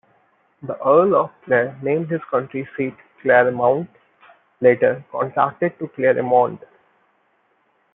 The 0.63 0.83
Earl 0.83 1.15
of 1.15 1.29
Clare 1.45 1.77
named 1.83 2.09
his 2.09 2.23
country 2.31 2.67
seat 2.75 2.95
Clare-mount, 3.21 3.87
later 4.59 5.05
contracted 5.11 5.77
to 5.77 5.89
Claremont. 5.89 6.59